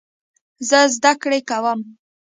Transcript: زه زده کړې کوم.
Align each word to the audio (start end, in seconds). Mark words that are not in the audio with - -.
زه 0.67 0.79
زده 0.95 1.11
کړې 1.21 1.39
کوم. 1.49 1.79